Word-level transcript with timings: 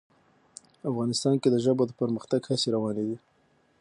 افغانستان 0.89 1.35
کې 1.41 1.49
د 1.51 1.55
ژبو 1.65 1.83
د 1.87 1.91
پرمختګ 2.01 2.41
هڅې 2.49 2.67
روانې 2.75 3.03
دي. 3.07 3.17